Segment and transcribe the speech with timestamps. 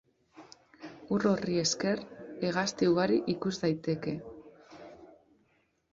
[1.15, 2.01] Ur horri esker
[2.47, 4.19] hegazti ugari ikus daiteke.